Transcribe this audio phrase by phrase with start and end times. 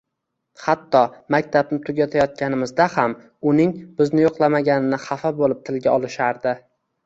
[0.61, 1.01] Hatto,
[1.35, 3.15] maktabni tugatayotganimizda ham
[3.53, 6.61] uning bizni yo`qlamaganini xafa bo`lib tilga olishardi